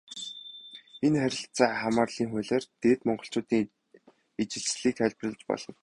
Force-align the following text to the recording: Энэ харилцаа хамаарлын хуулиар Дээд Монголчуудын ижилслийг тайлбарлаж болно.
Энэ 1.05 1.19
харилцаа 1.21 1.71
хамаарлын 1.81 2.29
хуулиар 2.31 2.63
Дээд 2.81 2.99
Монголчуудын 3.07 3.65
ижилслийг 4.41 4.95
тайлбарлаж 4.97 5.41
болно. 5.49 5.71